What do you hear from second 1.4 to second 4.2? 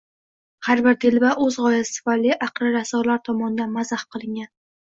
o‘z g‘oyasi tufayli «aqli raso»lar tomonidan mazax